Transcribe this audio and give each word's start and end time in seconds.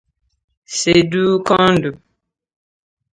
Sedoo 0.79 1.35
Kondo 1.47 1.91